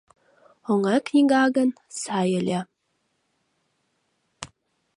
[0.71, 1.69] Оҥай книга гын,
[2.01, 2.59] сай ыле.